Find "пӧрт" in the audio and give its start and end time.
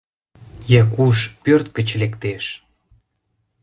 1.43-1.67